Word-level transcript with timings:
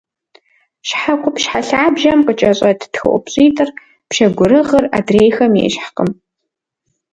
Щхьэ 0.87 1.13
къупщхьэ 1.21 1.59
лъабжьэм 1.67 2.19
къыкӏэщӏэт 2.27 2.79
тхыӏупщӏитӏыр– 2.93 3.69
пщэгурыгъыр– 4.09 4.85
адрейхэм 4.97 5.53
ещхькъым. 5.65 6.09